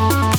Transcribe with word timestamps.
Thank 0.00 0.29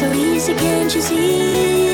so 0.00 0.10
easy, 0.14 0.54
can't 0.54 0.94
you 0.94 1.02
see? 1.02 1.89